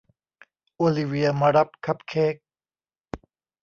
[0.75, 2.35] โอลิเวียมารับคัพเค้ก